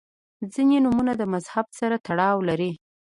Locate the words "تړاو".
2.07-2.37